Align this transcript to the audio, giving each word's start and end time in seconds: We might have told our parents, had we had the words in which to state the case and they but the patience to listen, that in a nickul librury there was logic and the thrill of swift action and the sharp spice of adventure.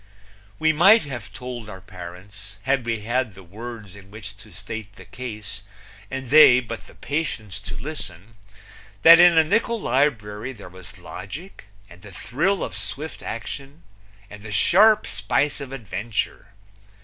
We 0.57 0.73
might 0.73 1.03
have 1.03 1.31
told 1.31 1.69
our 1.69 1.79
parents, 1.79 2.57
had 2.63 2.87
we 2.87 3.01
had 3.01 3.35
the 3.35 3.43
words 3.43 3.95
in 3.95 4.09
which 4.09 4.35
to 4.37 4.51
state 4.51 4.93
the 4.95 5.05
case 5.05 5.61
and 6.09 6.31
they 6.31 6.59
but 6.59 6.87
the 6.87 6.95
patience 6.95 7.59
to 7.59 7.75
listen, 7.77 8.35
that 9.03 9.19
in 9.19 9.37
a 9.37 9.43
nickul 9.43 9.79
librury 9.79 10.53
there 10.57 10.69
was 10.69 10.97
logic 10.97 11.65
and 11.87 12.01
the 12.01 12.11
thrill 12.11 12.63
of 12.63 12.75
swift 12.75 13.21
action 13.21 13.83
and 14.27 14.41
the 14.41 14.51
sharp 14.51 15.05
spice 15.05 15.61
of 15.61 15.71
adventure. 15.71 16.47